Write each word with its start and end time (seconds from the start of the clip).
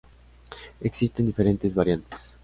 Existen 0.79 1.27
diferentes 1.27 1.75
variantes. 1.75 2.33